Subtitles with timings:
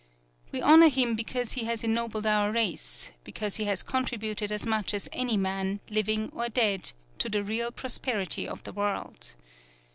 [0.51, 4.95] "We honor him because he has ennobled our race, because he has contributed as much
[4.95, 9.35] as any man, living or dead, to the real prosperity of the world.